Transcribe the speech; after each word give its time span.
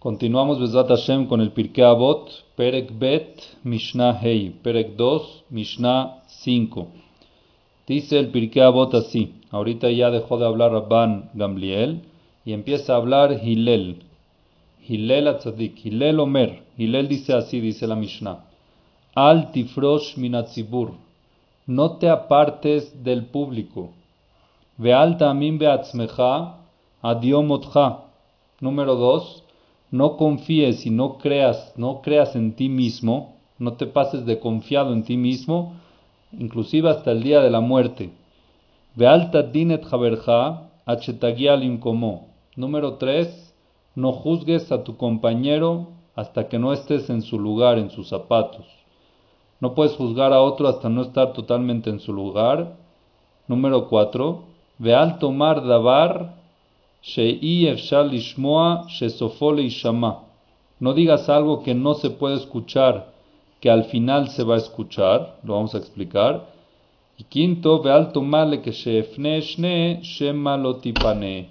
Continuamos 0.00 0.60
Hashem 0.72 1.26
con 1.26 1.40
el 1.40 1.50
Pirkei 1.50 1.82
Avot, 1.82 2.30
Perek 2.54 2.96
Bet, 3.00 3.42
Mishnah 3.64 4.16
Hei, 4.22 4.50
Perek 4.62 4.94
2, 4.94 5.46
Mishnah 5.50 6.22
5. 6.28 6.86
Dice 7.84 8.16
el 8.20 8.28
Pirkei 8.28 8.62
Avot 8.62 8.94
así, 8.94 9.34
ahorita 9.50 9.90
ya 9.90 10.10
dejó 10.10 10.38
de 10.38 10.46
hablar 10.46 10.70
Rabban 10.70 11.30
Gamliel 11.34 12.02
y 12.44 12.52
empieza 12.52 12.92
a 12.92 12.98
hablar 12.98 13.40
Hillel. 13.42 14.04
Hillel 14.86 15.26
Atzadik, 15.26 15.84
Hillel 15.84 16.20
Omer, 16.20 16.62
Hillel 16.76 17.08
dice 17.08 17.32
así, 17.32 17.60
dice 17.60 17.88
la 17.88 17.96
Mishnah. 17.96 18.44
Al 19.16 19.50
tifrosh 19.50 20.16
minatzibur, 20.16 20.92
no 21.66 21.96
te 21.96 22.08
apartes 22.08 23.02
del 23.02 23.24
público. 23.24 23.90
Veal 24.76 25.18
tamim 25.18 25.58
beatzmecha 25.58 26.54
adiomotcha. 27.02 28.04
Número 28.60 28.94
2 28.94 29.47
no 29.90 30.16
confíes 30.16 30.84
y 30.86 30.90
no 30.90 31.18
creas, 31.18 31.72
no 31.76 32.02
creas 32.02 32.36
en 32.36 32.54
ti 32.54 32.68
mismo, 32.68 33.34
no 33.58 33.74
te 33.74 33.86
pases 33.86 34.26
de 34.26 34.38
confiado 34.38 34.92
en 34.92 35.02
ti 35.02 35.16
mismo, 35.16 35.74
inclusive 36.32 36.90
hasta 36.90 37.12
el 37.12 37.22
día 37.22 37.40
de 37.40 37.50
la 37.50 37.60
muerte. 37.60 38.10
alta 38.98 39.42
dinet 39.42 39.84
achetagialim 40.86 41.78
como. 41.78 42.28
Número 42.56 42.94
3. 42.94 43.54
No 43.94 44.12
juzgues 44.12 44.70
a 44.72 44.84
tu 44.84 44.96
compañero 44.96 45.88
hasta 46.14 46.48
que 46.48 46.58
no 46.58 46.72
estés 46.72 47.10
en 47.10 47.22
su 47.22 47.38
lugar, 47.38 47.78
en 47.78 47.90
sus 47.90 48.08
zapatos. 48.08 48.66
No 49.60 49.74
puedes 49.74 49.96
juzgar 49.96 50.32
a 50.32 50.40
otro 50.40 50.68
hasta 50.68 50.88
no 50.88 51.02
estar 51.02 51.32
totalmente 51.32 51.90
en 51.90 52.00
su 52.00 52.12
lugar. 52.12 52.76
Número 53.48 53.88
4. 53.88 54.42
Veal 54.78 55.18
tomar 55.18 55.66
davar 55.66 56.37
no 60.80 60.94
digas 60.94 61.28
algo 61.28 61.62
que 61.62 61.74
no 61.74 61.94
se 61.94 62.10
puede 62.10 62.36
escuchar, 62.36 63.12
que 63.60 63.70
al 63.70 63.84
final 63.84 64.28
se 64.28 64.44
va 64.44 64.54
a 64.54 64.58
escuchar, 64.58 65.38
lo 65.42 65.54
vamos 65.54 65.74
a 65.74 65.78
explicar. 65.78 66.46
Y 67.16 67.24
quinto, 67.24 67.82
male 68.22 68.60
que 68.60 68.72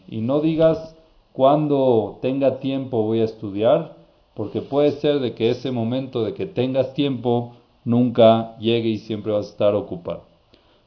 Y 0.07 0.21
no 0.21 0.39
digas 0.39 0.95
cuando 1.33 2.19
tenga 2.21 2.59
tiempo 2.59 3.03
voy 3.03 3.19
a 3.19 3.25
estudiar, 3.25 3.97
porque 4.33 4.61
puede 4.61 4.91
ser 4.91 5.19
de 5.19 5.33
que 5.33 5.49
ese 5.49 5.71
momento 5.71 6.23
de 6.23 6.33
que 6.33 6.45
tengas 6.45 6.93
tiempo 6.93 7.55
nunca 7.83 8.55
llegue 8.59 8.89
y 8.89 8.97
siempre 8.99 9.33
vas 9.33 9.47
a 9.47 9.49
estar 9.49 9.75
ocupado. 9.75 10.23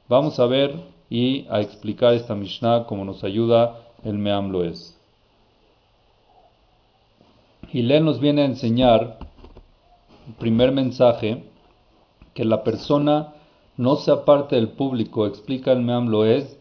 Vamos 0.08 0.40
a 0.40 0.46
ver 0.46 0.74
y 1.10 1.46
a 1.50 1.60
explicar 1.60 2.14
esta 2.14 2.34
Mishnah 2.34 2.86
como 2.86 3.04
nos 3.04 3.22
ayuda 3.24 3.89
el 4.04 4.18
Meam 4.18 4.50
lo 4.50 4.64
es. 4.64 4.96
Hillel 7.72 8.04
nos 8.04 8.20
viene 8.20 8.42
a 8.42 8.46
enseñar, 8.46 9.18
el 10.26 10.34
primer 10.34 10.72
mensaje, 10.72 11.44
que 12.34 12.44
la 12.44 12.64
persona 12.64 13.34
no 13.76 13.96
se 13.96 14.10
aparte 14.10 14.56
del 14.56 14.70
público, 14.70 15.26
explica 15.26 15.72
el 15.72 15.80
Meam 15.80 16.08
lo 16.08 16.24
es, 16.24 16.56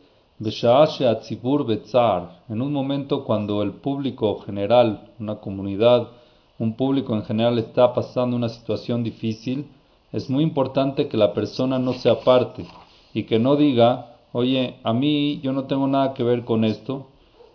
en 2.49 2.61
un 2.61 2.71
momento 2.71 3.25
cuando 3.25 3.61
el 3.61 3.73
público 3.73 4.39
general, 4.39 5.11
una 5.19 5.35
comunidad, 5.35 6.07
un 6.57 6.75
público 6.75 7.13
en 7.13 7.23
general 7.23 7.59
está 7.59 7.93
pasando 7.93 8.37
una 8.37 8.47
situación 8.47 9.03
difícil, 9.03 9.67
es 10.13 10.29
muy 10.29 10.43
importante 10.43 11.09
que 11.09 11.17
la 11.17 11.33
persona 11.33 11.77
no 11.77 11.91
se 11.93 12.09
aparte 12.09 12.65
y 13.13 13.23
que 13.23 13.37
no 13.37 13.57
diga, 13.57 14.15
oye, 14.31 14.75
a 14.83 14.93
mí 14.93 15.41
yo 15.43 15.51
no 15.51 15.65
tengo 15.65 15.87
nada 15.87 16.13
que 16.13 16.23
ver 16.23 16.45
con 16.45 16.63
esto, 16.63 17.07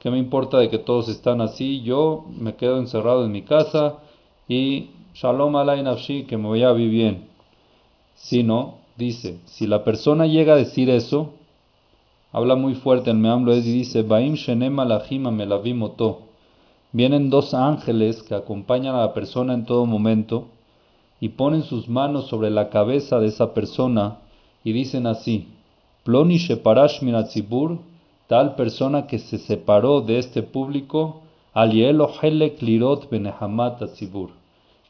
¿Qué 0.05 0.11
me 0.11 0.19
importa 0.19 0.59
de 0.59 0.69
que 0.69 0.77
todos 0.77 1.09
están 1.09 1.41
así? 1.41 1.81
Yo 1.81 2.27
me 2.39 2.57
quedo 2.57 2.79
encerrado 2.79 3.25
en 3.25 3.33
mi 3.33 3.41
casa 3.41 4.01
y 4.47 4.91
Shalom 5.15 5.57
alay 5.57 5.83
nafshi, 5.83 6.25
que 6.25 6.37
me 6.37 6.47
voy 6.47 6.63
a 6.63 6.73
vivir 6.73 6.91
bien. 6.91 7.29
Si 8.15 8.43
no, 8.43 8.75
dice, 8.99 9.41
si 9.47 9.67
la 9.67 9.83
persona 9.83 10.27
llega 10.27 10.53
a 10.53 10.57
decir 10.59 10.91
eso, 10.91 11.31
habla 12.33 12.55
muy 12.55 12.75
fuerte 12.75 13.13
en 13.13 13.23
Meamlo 13.23 13.57
y 13.57 13.63
dice, 13.63 14.03
Baim 14.03 14.35
shenem 14.35 14.79
alahim 14.79 15.31
melavimoto. 15.31 16.19
Vienen 16.93 17.31
dos 17.31 17.55
ángeles 17.55 18.23
que 18.23 18.35
acompañan 18.35 18.95
a 18.97 19.07
la 19.07 19.15
persona 19.15 19.55
en 19.55 19.65
todo 19.65 19.87
momento 19.87 20.49
y 21.19 21.31
ponen 21.31 21.63
sus 21.63 21.89
manos 21.89 22.27
sobre 22.27 22.51
la 22.51 22.69
cabeza 22.69 23.21
de 23.21 23.29
esa 23.29 23.55
persona 23.55 24.19
y 24.65 24.73
dicen 24.73 25.07
así, 25.07 25.49
Ploni 26.05 26.37
sheparash 26.37 27.01
minatzibur 27.01 27.79
tal 28.27 28.55
persona 28.55 29.07
que 29.07 29.19
se 29.19 29.39
separó 29.39 30.01
de 30.01 30.19
este 30.19 30.43
público, 30.43 31.23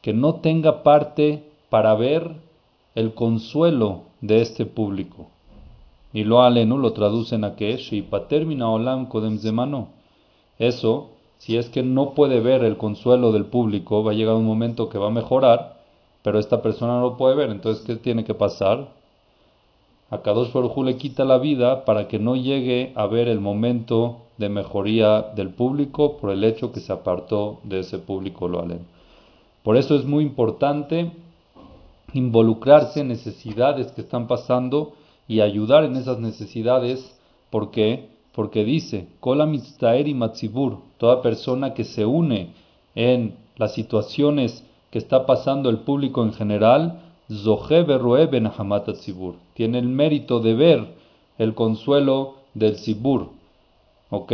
que 0.01 0.13
no 0.13 0.35
tenga 0.35 0.83
parte 0.83 1.43
para 1.69 1.95
ver 1.95 2.35
el 2.95 3.13
consuelo 3.13 4.01
de 4.21 4.41
este 4.41 4.65
público. 4.65 5.27
Y 6.13 6.23
lo 6.23 6.41
alenu 6.41 6.77
lo 6.77 6.93
traducen 6.93 7.43
a 7.43 7.55
que 7.55 7.77
termina 8.29 8.69
olam 8.69 9.07
kodem 9.07 9.37
zemano. 9.37 9.89
Eso, 10.57 11.09
si 11.37 11.57
es 11.57 11.69
que 11.69 11.83
no 11.83 12.13
puede 12.13 12.39
ver 12.39 12.63
el 12.63 12.77
consuelo 12.77 13.33
del 13.33 13.45
público, 13.45 14.03
va 14.03 14.11
a 14.11 14.15
llegar 14.15 14.35
un 14.35 14.45
momento 14.45 14.87
que 14.87 14.97
va 14.97 15.07
a 15.07 15.11
mejorar, 15.11 15.81
pero 16.23 16.39
esta 16.39 16.61
persona 16.61 16.93
no 16.93 17.01
lo 17.01 17.17
puede 17.17 17.35
ver. 17.35 17.49
Entonces, 17.49 17.85
¿qué 17.85 17.97
tiene 17.97 18.23
que 18.23 18.33
pasar? 18.33 18.87
A 20.09 20.21
Kadosh 20.21 20.51
Baruj 20.53 20.77
le 20.83 20.97
quita 20.97 21.25
la 21.25 21.37
vida 21.39 21.83
para 21.83 22.07
que 22.07 22.19
no 22.19 22.35
llegue 22.35 22.93
a 22.95 23.07
ver 23.07 23.27
el 23.27 23.39
momento 23.39 24.17
de 24.37 24.49
mejoría 24.49 25.21
del 25.35 25.49
público 25.49 26.17
por 26.17 26.31
el 26.31 26.43
hecho 26.43 26.71
que 26.71 26.79
se 26.79 26.93
apartó 26.93 27.59
de 27.63 27.79
ese 27.79 27.97
público 27.97 28.47
lo 28.47 28.63
Por 29.63 29.77
eso 29.77 29.95
es 29.95 30.05
muy 30.05 30.23
importante 30.23 31.11
involucrarse 32.13 33.01
en 33.01 33.07
necesidades 33.07 33.91
que 33.93 34.01
están 34.01 34.27
pasando 34.27 34.93
y 35.27 35.41
ayudar 35.41 35.83
en 35.83 35.95
esas 35.95 36.19
necesidades. 36.19 37.17
¿Por 37.49 37.71
qué? 37.71 38.09
Porque 38.33 38.63
dice, 38.63 39.07
Kola 39.19 39.49
y 40.05 40.13
Matzibur, 40.13 40.79
toda 40.97 41.21
persona 41.21 41.73
que 41.73 41.83
se 41.83 42.05
une 42.05 42.49
en 42.93 43.35
las 43.57 43.73
situaciones 43.73 44.63
que 44.91 44.99
está 44.99 45.25
pasando 45.25 45.69
el 45.69 45.79
público 45.79 46.23
en 46.23 46.33
general, 46.33 47.01
tiene 47.27 48.49
el 49.79 49.87
mérito 49.87 50.39
de 50.39 50.53
ver 50.53 50.95
el 51.37 51.55
consuelo 51.55 52.35
del 52.53 52.77
Sibur. 52.77 53.29
¿Ok? 54.09 54.31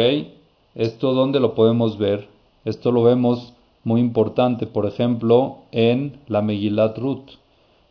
¿Esto 0.75 1.13
dónde 1.13 1.40
lo 1.40 1.56
podemos 1.56 1.97
ver? 1.97 2.28
Esto 2.66 2.91
lo 2.91 3.03
vemos 3.03 3.53
muy 3.84 4.01
importante, 4.01 4.68
por 4.68 4.85
ejemplo, 4.85 5.57
en 5.72 6.19
la 6.28 6.41
Megilat 6.41 6.97
Ruth. 6.97 7.31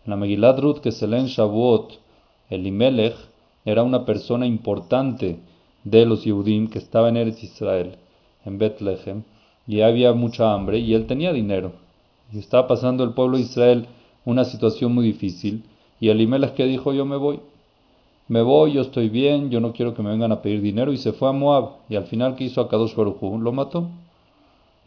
En 0.04 0.10
la 0.10 0.16
Megilat 0.16 0.58
Ruth 0.58 0.78
que 0.78 0.92
se 0.92 1.06
lee 1.06 1.18
en 1.18 1.26
Shavuot, 1.26 1.98
Elimelech 2.50 3.16
era 3.64 3.82
una 3.82 4.04
persona 4.04 4.46
importante 4.46 5.38
de 5.84 6.04
los 6.04 6.24
Yehudim 6.24 6.68
que 6.68 6.78
estaba 6.78 7.08
en 7.08 7.16
Eretz 7.16 7.42
Israel, 7.42 7.96
en 8.44 8.58
Bethlehem, 8.58 9.22
y 9.66 9.80
había 9.80 10.12
mucha 10.12 10.52
hambre 10.52 10.78
y 10.78 10.94
él 10.94 11.06
tenía 11.06 11.32
dinero. 11.32 11.72
Y 12.32 12.38
estaba 12.38 12.68
pasando 12.68 13.02
el 13.02 13.12
pueblo 13.12 13.36
de 13.36 13.44
Israel 13.44 13.86
una 14.24 14.44
situación 14.44 14.94
muy 14.94 15.04
difícil. 15.04 15.64
Y 16.00 16.08
Elimelech 16.08 16.54
que 16.54 16.66
dijo, 16.66 16.92
yo 16.92 17.04
me 17.04 17.16
voy. 17.16 17.40
Me 18.28 18.42
voy, 18.42 18.72
yo 18.72 18.82
estoy 18.82 19.08
bien, 19.08 19.50
yo 19.50 19.60
no 19.60 19.72
quiero 19.72 19.94
que 19.94 20.02
me 20.02 20.10
vengan 20.10 20.32
a 20.32 20.40
pedir 20.42 20.62
dinero. 20.62 20.92
Y 20.92 20.96
se 20.96 21.12
fue 21.12 21.28
a 21.28 21.32
Moab. 21.32 21.70
Y 21.88 21.96
al 21.96 22.04
final, 22.04 22.36
¿qué 22.36 22.44
hizo 22.44 22.60
a 22.60 22.68
Kadosh 22.68 22.94
Lo 22.96 23.52
mató. 23.52 23.88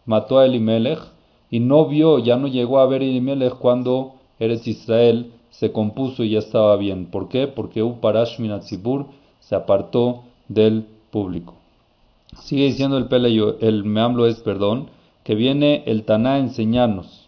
Mató 0.06 0.40
a 0.40 0.46
Elimelech. 0.46 1.00
Y 1.50 1.60
no 1.60 1.86
vio, 1.86 2.20
ya 2.20 2.38
no 2.38 2.48
llegó 2.48 2.80
a 2.80 2.88
ver 2.88 3.04
Elimelech 3.04 3.56
cuando 3.56 4.16
Eres 4.40 4.68
Israel 4.68 5.32
se 5.52 5.72
compuso 5.72 6.24
y 6.24 6.32
ya 6.32 6.40
estaba 6.40 6.76
bien. 6.78 7.06
¿Por 7.06 7.30
qué? 7.30 7.48
Porque 7.48 7.84
Uparash 7.84 8.40
Minatzibur 8.40 9.06
se 9.40 9.56
apartó 9.56 10.24
del 10.48 10.86
público. 11.12 11.54
Sigue 12.42 12.66
diciendo 12.66 12.98
el 12.98 13.08
Peleyo, 13.08 13.60
el 13.60 13.84
Meamlo 13.84 14.26
es 14.26 14.40
perdón, 14.40 14.90
que 15.24 15.36
viene 15.36 15.84
el 15.86 16.04
Taná 16.04 16.34
a 16.34 16.40
enseñarnos 16.40 17.22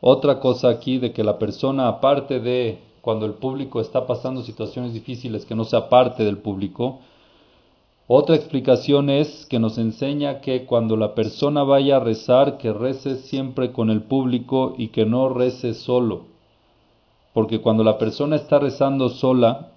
otra 0.00 0.40
cosa 0.40 0.68
aquí 0.70 0.98
de 0.98 1.12
que 1.12 1.24
la 1.24 1.38
persona, 1.38 1.88
aparte 1.88 2.40
de 2.40 2.78
cuando 3.00 3.26
el 3.26 3.34
público 3.34 3.80
está 3.80 4.06
pasando 4.06 4.42
situaciones 4.42 4.92
difíciles, 4.94 5.44
que 5.44 5.54
no 5.54 5.64
sea 5.64 5.88
parte 5.88 6.24
del 6.24 6.38
público, 6.38 7.00
otra 8.06 8.34
explicación 8.34 9.08
es 9.08 9.46
que 9.46 9.60
nos 9.60 9.78
enseña 9.78 10.40
que 10.40 10.64
cuando 10.64 10.96
la 10.96 11.14
persona 11.14 11.62
vaya 11.62 11.98
a 11.98 12.00
rezar, 12.00 12.58
que 12.58 12.72
rece 12.72 13.16
siempre 13.16 13.72
con 13.72 13.88
el 13.88 14.02
público 14.02 14.74
y 14.76 14.88
que 14.88 15.06
no 15.06 15.28
rece 15.28 15.74
solo. 15.74 16.22
Porque 17.32 17.60
cuando 17.60 17.84
la 17.84 17.98
persona 17.98 18.34
está 18.36 18.58
rezando 18.58 19.10
sola, 19.10 19.70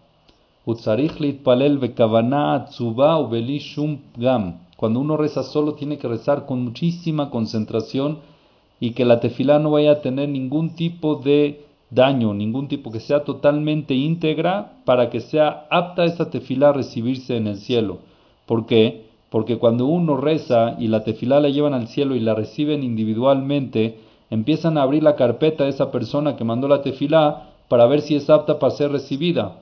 cuando 4.78 5.00
uno 5.00 5.18
reza 5.18 5.44
solo 5.44 5.74
tiene 5.76 5.98
que 6.00 6.08
rezar 6.08 6.46
con 6.48 6.64
muchísima 6.64 7.30
concentración 7.30 8.33
y 8.80 8.92
que 8.92 9.06
la 9.06 9.20
tefilá 9.20 9.60
no 9.60 9.72
vaya 9.72 9.92
a 9.92 10.02
tener 10.02 10.30
ningún 10.30 10.76
tipo 10.76 11.16
de 11.16 11.66
daño, 11.90 12.34
ningún 12.34 12.68
tipo 12.68 12.92
que 12.92 13.00
sea 13.00 13.24
totalmente 13.24 13.94
íntegra 13.94 14.74
para 14.86 15.10
que 15.10 15.22
sea 15.22 15.68
apta 15.70 16.06
esa 16.06 16.30
tefilá 16.30 16.70
a 16.70 16.74
recibirse 16.74 17.38
en 17.38 17.48
el 17.48 17.58
cielo. 17.58 18.00
¿Por 18.46 18.66
qué? 18.66 19.04
porque 19.34 19.58
cuando 19.58 19.88
uno 19.88 20.16
reza 20.16 20.76
y 20.78 20.90
la 20.90 21.04
tefilá 21.04 21.40
la 21.40 21.50
llevan 21.50 21.74
al 21.74 21.88
cielo 21.88 22.14
y 22.14 22.20
la 22.20 22.36
reciben 22.36 22.84
individualmente, 22.84 23.98
empiezan 24.30 24.78
a 24.78 24.84
abrir 24.84 25.02
la 25.02 25.16
carpeta 25.16 25.64
de 25.64 25.72
esa 25.72 25.90
persona 25.90 26.36
que 26.36 26.44
mandó 26.44 26.68
la 26.68 26.84
tefilá 26.84 27.50
para 27.68 27.88
ver 27.88 28.02
si 28.02 28.16
es 28.16 28.30
apta 28.30 28.60
para 28.60 28.76
ser 28.76 28.92
recibida. 28.92 29.56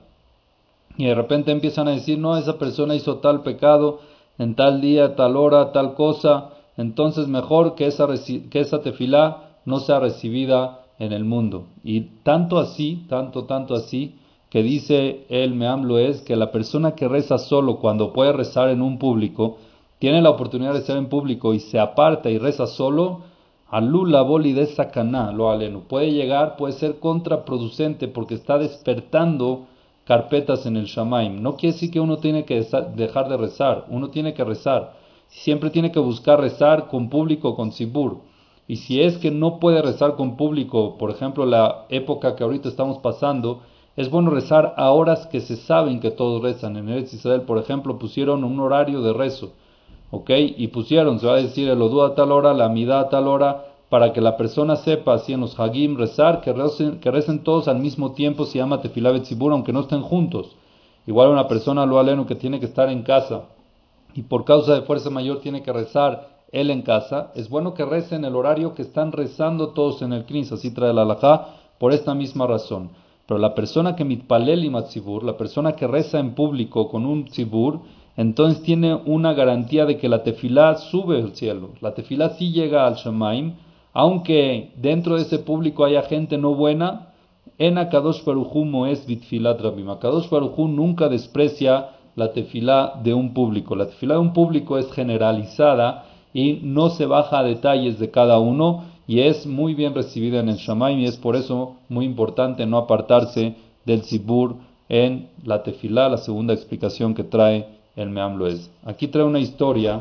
Y 0.98 1.06
de 1.06 1.14
repente 1.14 1.52
empiezan 1.52 1.88
a 1.88 1.92
decir, 1.92 2.18
no, 2.18 2.36
esa 2.36 2.58
persona 2.58 2.94
hizo 2.94 3.20
tal 3.20 3.40
pecado 3.40 4.00
en 4.36 4.56
tal 4.56 4.82
día, 4.82 5.16
tal 5.16 5.38
hora, 5.38 5.72
tal 5.72 5.94
cosa, 5.94 6.50
entonces 6.76 7.28
mejor 7.28 7.74
que 7.74 7.86
esa, 7.86 8.06
que 8.50 8.60
esa 8.60 8.80
tefilá 8.80 9.58
no 9.64 9.80
sea 9.80 10.00
recibida 10.00 10.80
en 10.98 11.12
el 11.12 11.24
mundo. 11.24 11.66
Y 11.82 12.00
tanto 12.22 12.58
así, 12.58 13.06
tanto, 13.08 13.44
tanto 13.44 13.74
así, 13.74 14.16
que 14.50 14.62
dice 14.62 15.24
el 15.30 15.54
Meamlo 15.54 15.98
es 15.98 16.20
que 16.22 16.36
la 16.36 16.52
persona 16.52 16.94
que 16.94 17.08
reza 17.08 17.38
solo 17.38 17.78
cuando 17.78 18.12
puede 18.12 18.32
rezar 18.32 18.68
en 18.68 18.82
un 18.82 18.98
público, 18.98 19.58
tiene 19.98 20.20
la 20.20 20.30
oportunidad 20.30 20.72
de 20.72 20.80
rezar 20.80 20.96
en 20.96 21.08
público 21.08 21.54
y 21.54 21.60
se 21.60 21.78
aparta 21.78 22.28
y 22.28 22.38
reza 22.38 22.66
solo, 22.66 23.22
alula 23.70 24.22
boli 24.22 24.52
de 24.52 24.66
sacaná, 24.66 25.32
lo 25.32 25.50
aleno. 25.50 25.84
Puede 25.88 26.12
llegar, 26.12 26.56
puede 26.56 26.74
ser 26.74 26.98
contraproducente 26.98 28.08
porque 28.08 28.34
está 28.34 28.58
despertando 28.58 29.68
carpetas 30.04 30.66
en 30.66 30.76
el 30.76 30.86
Shamaim. 30.86 31.40
No 31.42 31.56
quiere 31.56 31.72
decir 31.72 31.90
que 31.90 32.00
uno 32.00 32.18
tiene 32.18 32.44
que 32.44 32.62
dejar 32.94 33.28
de 33.28 33.36
rezar, 33.36 33.86
uno 33.88 34.10
tiene 34.10 34.34
que 34.34 34.44
rezar. 34.44 35.01
Siempre 35.32 35.70
tiene 35.70 35.90
que 35.90 35.98
buscar 35.98 36.40
rezar 36.40 36.88
con 36.88 37.08
público, 37.08 37.56
con 37.56 37.72
sibur. 37.72 38.18
Y 38.68 38.76
si 38.76 39.00
es 39.00 39.16
que 39.16 39.30
no 39.30 39.58
puede 39.60 39.80
rezar 39.80 40.14
con 40.14 40.36
público, 40.36 40.98
por 40.98 41.10
ejemplo, 41.10 41.46
la 41.46 41.86
época 41.88 42.36
que 42.36 42.44
ahorita 42.44 42.68
estamos 42.68 42.98
pasando, 42.98 43.60
es 43.96 44.10
bueno 44.10 44.30
rezar 44.30 44.74
a 44.76 44.90
horas 44.90 45.26
que 45.26 45.40
se 45.40 45.56
saben 45.56 46.00
que 46.00 46.10
todos 46.10 46.42
rezan. 46.42 46.76
En 46.76 46.90
Eretz 46.90 47.14
Israel, 47.14 47.42
por 47.42 47.58
ejemplo, 47.58 47.98
pusieron 47.98 48.44
un 48.44 48.60
horario 48.60 49.00
de 49.00 49.14
rezo, 49.14 49.52
¿ok? 50.10 50.30
Y 50.58 50.68
pusieron, 50.68 51.18
se 51.18 51.26
va 51.26 51.32
a 51.34 51.42
decir 51.42 51.68
el 51.68 51.80
Odú 51.80 52.02
a 52.02 52.14
tal 52.14 52.30
hora, 52.30 52.52
la 52.52 52.66
Amidad 52.66 53.00
a 53.00 53.08
tal 53.08 53.26
hora, 53.26 53.64
para 53.88 54.12
que 54.12 54.20
la 54.20 54.36
persona 54.36 54.76
sepa, 54.76 55.14
así 55.14 55.32
en 55.32 55.40
los 55.40 55.58
Hagim, 55.58 55.96
rezar, 55.96 56.42
que 56.42 56.52
recen, 56.52 57.00
que 57.00 57.10
recen 57.10 57.42
todos 57.42 57.68
al 57.68 57.78
mismo 57.80 58.12
tiempo, 58.12 58.44
se 58.44 58.58
llama 58.58 58.82
Tefilá 58.82 59.10
Betzibur, 59.10 59.52
aunque 59.52 59.72
no 59.72 59.80
estén 59.80 60.02
juntos. 60.02 60.54
Igual 61.06 61.30
una 61.30 61.48
persona, 61.48 61.86
lo 61.86 61.98
aleno, 61.98 62.26
que 62.26 62.34
tiene 62.34 62.60
que 62.60 62.66
estar 62.66 62.90
en 62.90 63.02
casa 63.02 63.44
y 64.14 64.22
por 64.22 64.44
causa 64.44 64.74
de 64.74 64.82
fuerza 64.82 65.10
mayor 65.10 65.40
tiene 65.40 65.62
que 65.62 65.72
rezar 65.72 66.28
él 66.52 66.70
en 66.70 66.82
casa, 66.82 67.32
es 67.34 67.48
bueno 67.48 67.74
que 67.74 67.84
rece 67.84 68.14
en 68.14 68.24
el 68.24 68.36
horario 68.36 68.74
que 68.74 68.82
están 68.82 69.12
rezando 69.12 69.68
todos 69.68 70.02
en 70.02 70.12
el 70.12 70.24
Knis, 70.24 70.52
así 70.52 70.72
trae 70.72 70.92
la 70.92 71.02
alajá, 71.02 71.48
por 71.78 71.92
esta 71.92 72.14
misma 72.14 72.46
razón. 72.46 72.90
Pero 73.26 73.38
la 73.38 73.54
persona 73.54 73.96
que 73.96 74.04
mitpalel 74.04 74.64
y 74.64 74.70
matzibur, 74.70 75.24
la 75.24 75.36
persona 75.36 75.72
que 75.72 75.86
reza 75.86 76.18
en 76.18 76.34
público 76.34 76.88
con 76.88 77.06
un 77.06 77.24
tzibur, 77.24 77.80
entonces 78.16 78.62
tiene 78.62 78.94
una 78.94 79.32
garantía 79.32 79.86
de 79.86 79.96
que 79.96 80.08
la 80.08 80.22
tefilá 80.22 80.76
sube 80.76 81.16
al 81.16 81.34
cielo. 81.34 81.70
La 81.80 81.94
tefilá 81.94 82.30
sí 82.30 82.52
llega 82.52 82.86
al 82.86 82.96
Shemaim, 82.96 83.54
aunque 83.94 84.72
dentro 84.76 85.16
de 85.16 85.22
ese 85.22 85.38
público 85.38 85.84
haya 85.84 86.02
gente 86.02 86.36
no 86.36 86.54
buena, 86.54 87.12
en 87.58 87.78
Akadosh 87.78 88.24
Barujú 88.24 88.86
es 88.86 89.06
bitfilat 89.06 89.60
rabim. 89.60 89.88
Akadosh 89.88 90.28
Barujú 90.28 90.68
nunca 90.68 91.08
desprecia 91.08 91.90
la 92.14 92.32
tefilá 92.32 93.00
de 93.02 93.14
un 93.14 93.34
público. 93.34 93.74
La 93.74 93.86
tefilá 93.86 94.14
de 94.14 94.20
un 94.20 94.32
público 94.32 94.78
es 94.78 94.90
generalizada 94.92 96.04
y 96.34 96.60
no 96.62 96.90
se 96.90 97.06
baja 97.06 97.40
a 97.40 97.42
detalles 97.44 97.98
de 97.98 98.10
cada 98.10 98.38
uno, 98.38 98.84
y 99.06 99.20
es 99.20 99.46
muy 99.46 99.74
bien 99.74 99.94
recibida 99.94 100.40
en 100.40 100.48
el 100.48 100.56
Shamaim 100.56 101.00
y 101.00 101.06
es 101.06 101.16
por 101.16 101.36
eso 101.36 101.76
muy 101.88 102.06
importante 102.06 102.64
no 102.66 102.78
apartarse 102.78 103.56
del 103.84 104.02
Sibur 104.02 104.56
en 104.88 105.28
la 105.44 105.62
tefilá, 105.62 106.08
la 106.08 106.18
segunda 106.18 106.54
explicación 106.54 107.14
que 107.14 107.24
trae 107.24 107.66
el 107.96 108.10
Meamlo 108.10 108.46
es. 108.46 108.70
Aquí 108.84 109.08
trae 109.08 109.24
una 109.24 109.40
historia 109.40 110.00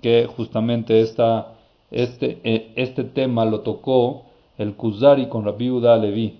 que 0.00 0.26
justamente 0.26 1.00
esta, 1.00 1.54
este, 1.90 2.40
eh, 2.44 2.72
este 2.76 3.04
tema 3.04 3.44
lo 3.44 3.60
tocó 3.60 4.22
el 4.56 4.74
Kuzari 4.74 5.28
con 5.28 5.44
Rabbi 5.44 5.70
Uda 5.70 5.96
Levi. 5.96 6.38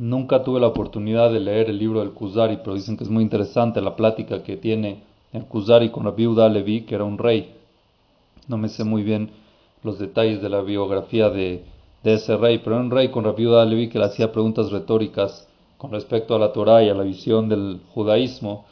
Nunca 0.00 0.42
tuve 0.42 0.60
la 0.60 0.68
oportunidad 0.68 1.30
de 1.30 1.40
leer 1.40 1.68
el 1.68 1.78
libro 1.78 2.00
del 2.00 2.12
Kuzari, 2.12 2.56
pero 2.64 2.74
dicen 2.74 2.96
que 2.96 3.04
es 3.04 3.10
muy 3.10 3.22
interesante 3.22 3.82
la 3.82 3.96
plática 3.96 4.42
que 4.42 4.56
tiene 4.56 5.02
el 5.32 5.44
Kuzari 5.44 5.90
con 5.90 6.04
Rabbi 6.04 6.26
Uda 6.26 6.48
Levi, 6.48 6.80
que 6.82 6.94
era 6.94 7.04
un 7.04 7.18
rey 7.18 7.60
no 8.48 8.58
me 8.58 8.68
sé 8.68 8.82
muy 8.82 9.02
bien 9.02 9.30
los 9.84 9.98
detalles 9.98 10.42
de 10.42 10.48
la 10.48 10.60
biografía 10.60 11.30
de, 11.30 11.64
ese 12.02 12.36
rey, 12.36 12.58
pero 12.58 12.76
era 12.76 12.84
un 12.84 12.90
rey 12.90 13.10
con 13.10 13.24
Rabbi 13.24 13.44
Levi 13.44 13.88
que 13.88 13.98
le 13.98 14.06
hacía 14.06 14.32
preguntas 14.32 14.72
retóricas 14.72 15.46
con 15.78 15.92
respecto 15.92 16.34
a 16.34 16.38
la 16.38 16.52
Torah 16.52 16.82
y 16.82 16.88
a 16.88 16.94
la 16.94 17.04
visión 17.04 17.48
del 17.48 17.80
judaísmo. 17.94 18.64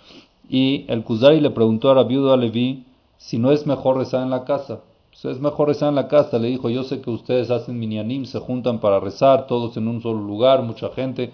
Y 0.49 0.85
el 0.89 1.05
Kuzari 1.05 1.41
le 1.41 1.51
preguntó 1.51 1.91
a 1.91 1.95
Rabbi 1.95 2.17
Levi 2.39 2.85
si 3.19 3.39
no 3.39 3.53
es 3.53 3.67
mejor 3.67 3.99
rezar 3.99 4.23
en 4.23 4.31
la 4.31 4.45
casa. 4.45 4.81
Es 5.25 5.41
mejor 5.41 5.69
rezar 5.69 5.89
en 5.89 5.97
la 5.97 6.07
casa, 6.07 6.39
le 6.39 6.49
dijo, 6.49 6.71
yo 6.71 6.85
sé 6.85 7.01
que 7.01 7.11
ustedes 7.11 7.51
hacen 7.51 7.79
minyanim, 7.79 8.25
se 8.25 8.39
juntan 8.39 8.79
para 8.79 9.01
rezar, 9.01 9.47
todos 9.47 9.77
en 9.77 9.89
un 9.89 10.01
solo 10.01 10.21
lugar, 10.21 10.63
mucha 10.63 10.91
gente. 10.91 11.33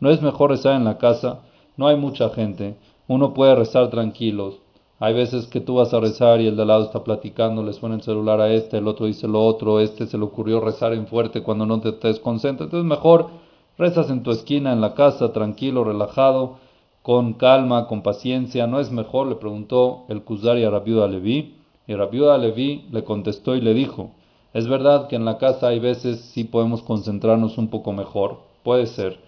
No 0.00 0.10
es 0.10 0.22
mejor 0.22 0.50
rezar 0.50 0.74
en 0.74 0.84
la 0.84 0.96
casa, 0.96 1.40
no 1.76 1.86
hay 1.86 1.96
mucha 1.96 2.30
gente, 2.30 2.76
uno 3.08 3.34
puede 3.34 3.54
rezar 3.54 3.90
tranquilos, 3.90 4.60
hay 4.98 5.12
veces 5.12 5.46
que 5.46 5.60
tú 5.60 5.74
vas 5.74 5.92
a 5.92 6.00
rezar 6.00 6.40
y 6.40 6.46
el 6.46 6.56
de 6.56 6.62
al 6.62 6.68
lado 6.68 6.84
está 6.84 7.04
platicando, 7.04 7.62
le 7.62 7.74
suena 7.74 7.96
el 7.96 8.02
celular 8.02 8.40
a 8.40 8.50
este, 8.50 8.78
el 8.78 8.88
otro 8.88 9.04
dice 9.04 9.28
lo 9.28 9.44
otro, 9.44 9.80
este 9.80 10.06
se 10.06 10.16
le 10.16 10.24
ocurrió 10.24 10.60
rezar 10.60 10.94
en 10.94 11.06
fuerte 11.06 11.42
cuando 11.42 11.66
no 11.66 11.80
te, 11.80 11.92
te 11.92 12.08
desconcentras. 12.08 12.68
Entonces 12.68 12.88
mejor 12.88 13.28
rezas 13.76 14.08
en 14.08 14.22
tu 14.22 14.30
esquina, 14.30 14.72
en 14.72 14.80
la 14.80 14.94
casa, 14.94 15.34
tranquilo, 15.34 15.84
relajado, 15.84 16.56
con 17.02 17.34
calma, 17.34 17.88
con 17.88 18.02
paciencia. 18.02 18.66
¿No 18.66 18.80
es 18.80 18.90
mejor? 18.90 19.26
Le 19.26 19.34
preguntó 19.34 20.04
el 20.08 20.22
Kuzari 20.22 20.64
a 20.64 20.70
Rabiuda 20.70 21.06
Levi. 21.08 21.55
Y 21.86 21.94
Rabiuda 21.94 22.38
Levi 22.38 22.86
le 22.90 23.04
contestó 23.04 23.54
y 23.54 23.60
le 23.60 23.74
dijo, 23.74 24.10
es 24.52 24.68
verdad 24.68 25.08
que 25.08 25.16
en 25.16 25.24
la 25.24 25.38
casa 25.38 25.68
hay 25.68 25.78
veces 25.78 26.20
sí 26.20 26.44
podemos 26.44 26.82
concentrarnos 26.82 27.58
un 27.58 27.68
poco 27.68 27.92
mejor, 27.92 28.40
puede 28.62 28.86
ser, 28.86 29.18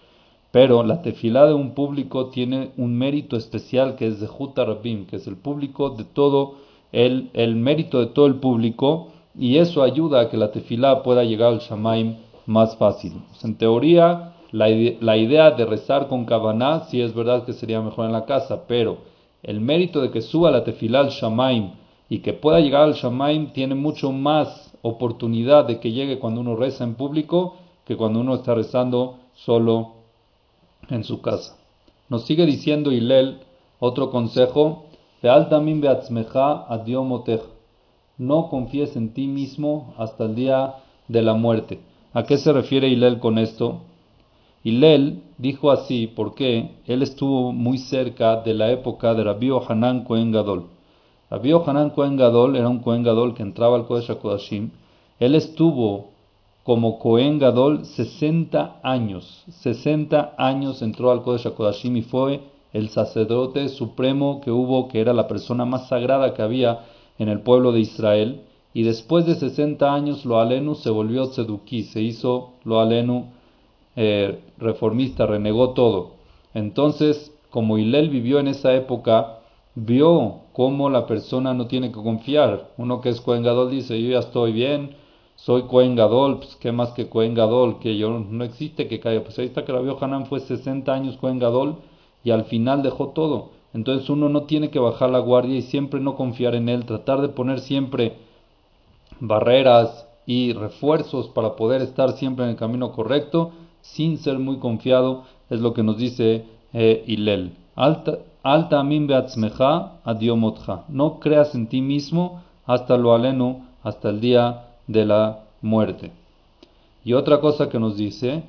pero 0.51 0.83
la 0.83 1.03
tefilá 1.03 1.47
de 1.47 1.55
un 1.55 1.75
público 1.75 2.31
tiene 2.31 2.71
un 2.77 2.97
mérito 2.97 3.37
especial 3.37 3.97
que 3.97 4.07
es 4.07 4.21
de 4.21 4.27
Juta 4.27 4.65
Rabim, 4.65 5.07
que 5.07 5.17
es 5.17 5.27
el 5.27 5.37
público 5.37 5.91
de 5.91 6.05
todo, 6.05 6.55
el, 6.93 7.31
el 7.35 7.55
mérito 7.55 8.01
de 8.01 8.07
todo 8.07 8.27
el 8.27 8.37
público, 8.37 9.09
y 9.39 9.59
eso 9.59 9.83
ayuda 9.83 10.21
a 10.21 10.29
que 10.31 10.37
la 10.37 10.51
tefilá 10.51 11.03
pueda 11.03 11.23
llegar 11.25 11.53
al 11.53 11.61
Shamaim 11.61 12.17
más 12.47 12.77
fácil. 12.77 13.13
Pues, 13.29 13.45
en 13.45 13.57
teoría, 13.57 14.33
la, 14.51 15.17
idea 15.17 15.51
de 15.51 15.67
rezar 15.67 16.09
con 16.09 16.25
Kavaná 16.25 16.85
sí 16.91 17.01
es 17.01 17.15
verdad 17.15 17.45
que 17.45 17.53
sería 17.53 17.83
mejor 17.83 18.07
en 18.07 18.13
la 18.13 18.25
casa, 18.25 18.67
pero 18.67 18.99
el 19.43 19.61
mérito 19.61 20.01
de 20.01 20.11
que 20.11 20.23
suba 20.23 20.51
la 20.51 20.65
tefilá 20.65 21.01
al 21.01 21.11
Shamaim 21.11 21.73
y 22.09 22.21
que 22.21 22.33
pueda 22.33 22.61
llegar 22.61 22.83
al 22.83 22.95
Shamaim 22.95 23.53
tiene 23.53 23.75
mucho 23.75 24.13
más 24.13 24.73
oportunidad 24.83 25.67
de 25.67 25.81
que 25.81 25.93
llegue 25.93 26.19
cuando 26.19 26.41
uno 26.41 26.57
reza 26.57 26.85
en 26.85 26.95
público 26.95 27.57
que 27.85 27.97
cuando 27.97 28.21
uno 28.21 28.35
está 28.35 28.55
rezando 28.55 29.17
solo 29.35 29.95
en 30.91 31.05
su 31.05 31.21
casa. 31.21 31.57
Nos 32.09 32.25
sigue 32.25 32.47
diciendo 32.47 32.93
Hilel 32.93 33.41
otro 33.81 34.11
consejo, 34.11 34.85
no 38.19 38.49
confíes 38.49 38.97
en 38.97 39.15
ti 39.15 39.27
mismo 39.27 39.95
hasta 39.99 40.25
el 40.25 40.35
día 40.35 40.75
de 41.09 41.23
la 41.23 41.35
muerte. 41.35 41.81
¿A 42.13 42.25
qué 42.25 42.39
se 42.39 42.53
refiere 42.53 42.89
Hilel 42.89 43.19
con 43.19 43.39
esto? 43.39 43.81
Hilel 44.65 45.23
dijo 45.39 45.71
así 45.71 46.07
porque 46.07 46.71
él 46.87 47.03
estuvo 47.03 47.53
muy 47.53 47.79
cerca 47.79 48.37
de 48.37 48.55
la 48.55 48.71
época 48.71 49.15
de 49.15 49.25
Rabbi 49.25 49.51
Hanan 49.69 50.05
Cohen 50.05 50.33
Gadol. 50.33 50.78
Rabbi 51.31 51.53
Hanan 51.53 51.91
Cohen 51.91 52.17
Gadol 52.17 52.57
era 52.57 52.69
un 52.69 52.79
Cohen 52.79 53.03
Gadol 53.03 53.35
que 53.35 53.43
entraba 53.43 53.77
al 53.77 53.87
Kodesh 53.87 54.11
HaKodashim. 54.11 54.71
Él 55.21 55.35
estuvo 55.35 56.11
como 56.65 56.99
Cohen 56.99 57.39
Gadol 57.39 57.85
60 57.85 58.81
años. 58.83 59.45
60 59.51 60.35
años 60.39 60.81
entró 60.81 61.11
al 61.11 61.23
Kodesh 61.23 61.47
HaKodashim 61.47 61.97
y 61.97 62.03
fue 62.03 62.41
el 62.73 62.89
sacerdote 62.89 63.69
supremo 63.69 64.41
que 64.41 64.51
hubo, 64.51 64.89
que 64.89 65.01
era 65.01 65.13
la 65.13 65.29
persona 65.29 65.65
más 65.65 65.89
sagrada 65.89 66.33
que 66.33 66.43
había 66.43 66.81
en 67.19 67.29
el 67.29 67.41
pueblo 67.41 67.73
de 67.73 67.81
Israel. 67.81 68.43
Y 68.73 68.85
después 68.85 69.27
de 69.27 69.35
60 69.35 69.93
años, 69.93 70.25
Lo 70.25 70.41
Alenu 70.41 70.75
se 70.75 70.91
volvió 70.91 71.29
Tzeduki, 71.29 71.83
se 71.83 72.01
hizo 72.01 72.53
Lo 72.65 72.81
Alenu 72.81 73.27
eh, 73.97 74.41
reformista, 74.57 75.27
renegó 75.27 75.71
todo. 75.71 76.13
Entonces, 76.55 77.33
como 77.51 77.77
Hillel 77.77 78.09
vivió 78.09 78.39
en 78.39 78.49
esa 78.49 78.75
época, 78.75 79.38
vio 79.85 80.41
cómo 80.53 80.91
la 80.91 81.07
persona 81.07 81.55
no 81.55 81.67
tiene 81.67 81.89
que 81.89 82.03
confiar. 82.03 82.71
Uno 82.77 83.01
que 83.01 83.11
es 83.11 83.21
Cohen 83.21 83.43
Gadol 83.43 83.71
dice, 83.71 84.01
yo 84.03 84.11
ya 84.11 84.19
estoy 84.19 84.53
bien, 84.53 84.97
soy 85.37 85.63
Cohen 85.63 85.95
Gadol, 85.95 86.39
pues 86.39 86.57
qué 86.57 86.73
más 86.73 86.91
que 86.91 87.09
Cohen 87.09 87.35
Gadol, 87.35 87.79
que 87.79 87.97
yo 87.97 88.19
no 88.19 88.45
existe 88.45 88.89
que 88.89 89.01
caiga. 89.01 89.23
Pues 89.23 89.39
ahí 89.39 89.47
está 89.47 89.65
que 89.65 89.73
Rabbi 89.73 89.95
Hanan 90.01 90.27
fue 90.27 90.41
60 90.41 90.93
años 90.93 91.17
Cohen 91.17 91.39
Gadol 91.39 91.77
y 92.25 92.31
al 92.31 92.45
final 92.45 92.83
dejó 92.83 93.09
todo. 93.11 93.51
Entonces 93.73 94.09
uno 94.11 94.29
no 94.29 94.45
tiene 94.45 94.71
que 94.71 94.79
bajar 94.79 95.11
la 95.11 95.19
guardia 95.21 95.57
y 95.57 95.63
siempre 95.63 96.01
no 96.01 96.17
confiar 96.17 96.55
en 96.55 96.69
él, 96.69 96.85
tratar 96.85 97.21
de 97.21 97.29
poner 97.29 97.61
siempre 97.61 98.17
barreras 99.21 100.07
y 100.27 100.53
refuerzos 100.53 101.29
para 101.29 101.57
poder 101.57 101.83
estar 101.83 102.13
siempre 102.13 102.45
en 102.45 102.51
el 102.51 102.57
camino 102.57 102.93
correcto 102.93 103.53
sin 103.81 104.19
ser 104.19 104.39
muy 104.39 104.59
confiado, 104.59 105.25
es 105.51 105.61
lo 105.61 105.73
que 105.73 105.83
nos 105.83 105.99
dice 105.99 106.45
eh, 106.73 107.05
Hilel. 107.07 107.53
alta. 107.75 108.19
No 110.89 111.21
creas 111.21 111.55
en 111.55 111.67
ti 111.69 111.81
mismo 111.81 112.43
hasta 112.67 112.97
lo 112.97 113.15
aleno, 113.15 113.67
hasta 113.83 114.11
el 114.11 114.21
día 114.21 114.67
de 114.87 115.05
la 115.05 115.45
muerte. 115.63 116.13
Y 117.05 117.15
otra 117.15 117.41
cosa 117.41 117.69
que 117.69 117.79
nos 117.79 117.97
dice. 117.97 118.43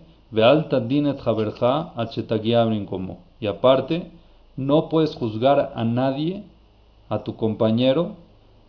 Y 3.39 3.48
aparte, 3.48 4.12
no 4.58 4.89
puedes 4.89 5.15
juzgar 5.15 5.72
a 5.75 5.84
nadie, 5.86 6.43
a 7.10 7.24
tu 7.24 7.36
compañero, 7.36 8.15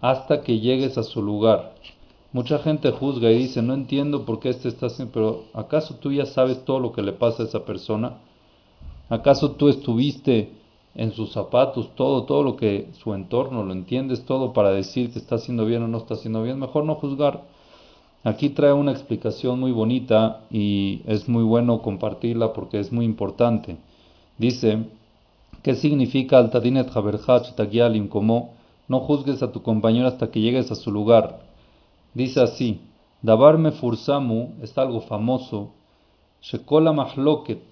hasta 0.00 0.40
que 0.42 0.60
llegues 0.60 0.96
a 0.96 1.02
su 1.02 1.22
lugar. 1.22 1.74
Mucha 2.32 2.58
gente 2.60 2.92
juzga 2.92 3.30
y 3.30 3.38
dice, 3.38 3.60
no 3.60 3.74
entiendo 3.74 4.24
por 4.24 4.38
qué 4.38 4.50
este 4.50 4.68
está 4.68 4.86
haciendo, 4.86 5.12
pero 5.12 5.44
¿acaso 5.52 5.96
tú 5.96 6.12
ya 6.12 6.24
sabes 6.26 6.64
todo 6.64 6.78
lo 6.78 6.92
que 6.92 7.02
le 7.02 7.12
pasa 7.12 7.42
a 7.42 7.46
esa 7.46 7.64
persona? 7.64 8.18
¿Acaso 9.08 9.50
tú 9.52 9.68
estuviste 9.68 10.59
en 10.94 11.12
sus 11.12 11.32
zapatos, 11.32 11.90
todo, 11.94 12.24
todo 12.24 12.42
lo 12.42 12.56
que 12.56 12.88
su 13.02 13.14
entorno, 13.14 13.62
lo 13.62 13.72
entiendes 13.72 14.24
todo 14.24 14.52
para 14.52 14.70
decir 14.70 15.12
que 15.12 15.18
está 15.18 15.36
haciendo 15.36 15.64
bien 15.64 15.82
o 15.82 15.88
no 15.88 15.98
está 15.98 16.14
haciendo 16.14 16.42
bien? 16.42 16.58
Mejor 16.58 16.84
no 16.84 16.96
juzgar. 16.96 17.42
Aquí 18.22 18.50
trae 18.50 18.72
una 18.72 18.92
explicación 18.92 19.60
muy 19.60 19.72
bonita 19.72 20.42
y 20.50 21.02
es 21.06 21.28
muy 21.28 21.42
bueno 21.42 21.80
compartirla 21.80 22.52
porque 22.52 22.78
es 22.78 22.92
muy 22.92 23.04
importante. 23.04 23.78
Dice, 24.36 24.84
¿qué 25.62 25.74
significa 25.74 26.38
altadinet 26.38 26.94
haberhach 26.94 27.54
tagialim 27.54 28.08
como 28.08 28.52
no 28.88 29.00
juzgues 29.00 29.42
a 29.42 29.52
tu 29.52 29.62
compañero 29.62 30.08
hasta 30.08 30.30
que 30.30 30.40
llegues 30.40 30.70
a 30.70 30.74
su 30.74 30.90
lugar? 30.90 31.40
Dice 32.12 32.40
así, 32.40 32.80
Dabar 33.22 33.58
fursamu 33.72 34.54
es 34.62 34.76
algo 34.78 35.02
famoso, 35.02 35.72
Shekola 36.40 36.92
mahloket, 36.92 37.62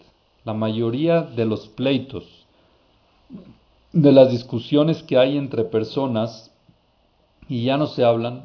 la 0.44 0.52
mayoría 0.52 1.22
de 1.22 1.46
los 1.46 1.68
pleitos, 1.68 2.37
de 3.92 4.12
las 4.12 4.30
discusiones 4.30 5.02
que 5.02 5.18
hay 5.18 5.36
entre 5.36 5.64
personas 5.64 6.50
y 7.48 7.64
ya 7.64 7.76
no 7.76 7.86
se 7.86 8.04
hablan, 8.04 8.44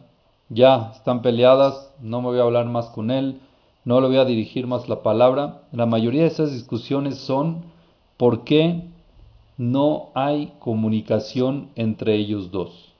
ya 0.49 0.91
están 0.95 1.21
peleadas, 1.21 1.91
no 2.01 2.21
me 2.21 2.29
voy 2.29 2.39
a 2.39 2.43
hablar 2.43 2.65
más 2.65 2.87
con 2.87 3.11
él, 3.11 3.39
no 3.85 3.99
le 3.99 4.07
voy 4.07 4.17
a 4.17 4.25
dirigir 4.25 4.67
más 4.67 4.87
la 4.87 5.03
palabra. 5.03 5.61
La 5.71 5.85
mayoría 5.85 6.21
de 6.21 6.27
esas 6.27 6.53
discusiones 6.53 7.17
son 7.17 7.63
por 8.17 8.43
qué 8.43 8.83
no 9.57 10.09
hay 10.13 10.53
comunicación 10.59 11.69
entre 11.75 12.15
ellos 12.15 12.51
dos. 12.51 12.93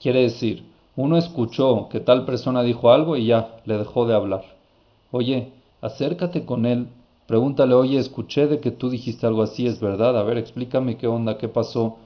Quiere 0.00 0.22
decir, 0.22 0.64
uno 0.96 1.16
escuchó 1.16 1.88
que 1.90 2.00
tal 2.00 2.24
persona 2.24 2.62
dijo 2.62 2.90
algo 2.90 3.16
y 3.16 3.26
ya 3.26 3.56
le 3.66 3.78
dejó 3.78 4.06
de 4.06 4.14
hablar. 4.14 4.44
Oye, 5.10 5.52
acércate 5.80 6.44
con 6.44 6.66
él, 6.66 6.88
pregúntale, 7.26 7.74
oye, 7.74 7.98
escuché 7.98 8.46
de 8.46 8.60
que 8.60 8.70
tú 8.70 8.90
dijiste 8.90 9.26
algo 9.26 9.42
así, 9.42 9.66
es 9.66 9.80
verdad, 9.80 10.18
a 10.18 10.22
ver, 10.22 10.38
explícame 10.38 10.96
qué 10.96 11.06
onda, 11.06 11.38
qué 11.38 11.48
pasó, 11.48 11.96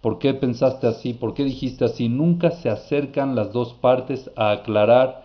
por 0.00 0.18
qué 0.18 0.34
pensaste 0.34 0.86
así, 0.86 1.14
por 1.14 1.34
qué 1.34 1.44
dijiste 1.44 1.84
así. 1.84 2.08
Nunca 2.08 2.50
se 2.50 2.70
acercan 2.70 3.34
las 3.34 3.52
dos 3.52 3.74
partes 3.74 4.30
a 4.36 4.52
aclarar 4.52 5.24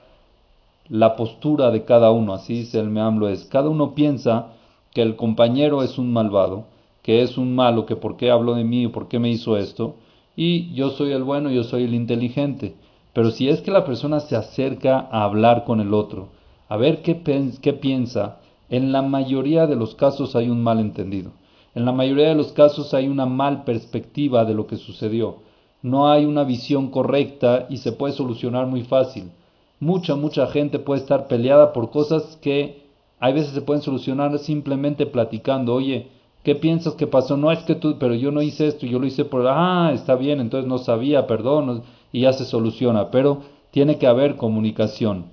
la 0.89 1.15
postura 1.15 1.71
de 1.71 1.85
cada 1.85 2.11
uno, 2.11 2.33
así 2.33 2.53
dice 2.53 2.79
el 2.79 2.89
Meamlo 2.89 3.29
es. 3.29 3.45
Cada 3.45 3.69
uno 3.69 3.93
piensa 3.93 4.47
que 4.93 5.01
el 5.01 5.15
compañero 5.15 5.83
es 5.83 5.97
un 5.97 6.11
malvado, 6.11 6.65
que 7.01 7.21
es 7.21 7.37
un 7.37 7.55
malo, 7.55 7.85
que 7.85 7.95
por 7.95 8.17
qué 8.17 8.29
habló 8.31 8.55
de 8.55 8.63
mí, 8.63 8.87
por 8.87 9.07
qué 9.07 9.19
me 9.19 9.29
hizo 9.29 9.57
esto, 9.57 9.95
y 10.35 10.73
yo 10.73 10.89
soy 10.89 11.11
el 11.11 11.23
bueno, 11.23 11.49
yo 11.49 11.63
soy 11.63 11.83
el 11.83 11.93
inteligente. 11.93 12.75
Pero 13.13 13.31
si 13.31 13.49
es 13.49 13.61
que 13.61 13.71
la 13.71 13.85
persona 13.85 14.19
se 14.19 14.35
acerca 14.35 15.07
a 15.11 15.23
hablar 15.23 15.63
con 15.63 15.79
el 15.79 15.93
otro, 15.93 16.29
a 16.69 16.77
ver 16.77 17.01
qué, 17.01 17.21
qué 17.61 17.73
piensa, 17.73 18.39
en 18.71 18.91
la 18.91 19.03
mayoría 19.03 19.67
de 19.67 19.75
los 19.75 19.93
casos 19.93 20.35
hay 20.35 20.49
un 20.49 20.63
malentendido. 20.63 21.33
En 21.75 21.85
la 21.85 21.91
mayoría 21.91 22.29
de 22.29 22.35
los 22.35 22.53
casos 22.53 22.93
hay 22.95 23.07
una 23.07 23.27
mal 23.27 23.63
perspectiva 23.63 24.45
de 24.45 24.55
lo 24.55 24.65
que 24.65 24.77
sucedió. 24.77 25.37
No 25.83 26.09
hay 26.09 26.25
una 26.25 26.43
visión 26.43 26.89
correcta 26.89 27.67
y 27.69 27.77
se 27.77 27.91
puede 27.91 28.13
solucionar 28.13 28.65
muy 28.67 28.81
fácil. 28.83 29.31
Mucha, 29.79 30.15
mucha 30.15 30.47
gente 30.47 30.79
puede 30.79 31.01
estar 31.01 31.27
peleada 31.27 31.73
por 31.73 31.91
cosas 31.91 32.37
que 32.41 32.81
hay 33.19 33.33
veces 33.33 33.51
se 33.51 33.61
pueden 33.61 33.83
solucionar 33.83 34.37
simplemente 34.39 35.05
platicando. 35.05 35.75
Oye, 35.75 36.07
¿qué 36.43 36.55
piensas 36.55 36.95
que 36.95 37.07
pasó? 37.07 37.37
No 37.37 37.51
es 37.51 37.59
que 37.59 37.75
tú, 37.75 37.97
pero 37.99 38.15
yo 38.15 38.31
no 38.31 38.41
hice 38.41 38.67
esto, 38.67 38.87
yo 38.87 38.97
lo 38.99 39.05
hice 39.05 39.25
por, 39.25 39.45
ah, 39.47 39.91
está 39.93 40.15
bien, 40.15 40.39
entonces 40.39 40.67
no 40.67 40.77
sabía, 40.77 41.27
perdón 41.27 41.83
y 42.11 42.21
ya 42.21 42.33
se 42.33 42.45
soluciona, 42.45 43.11
pero 43.11 43.41
tiene 43.69 43.97
que 43.97 44.07
haber 44.07 44.37
comunicación. 44.37 45.25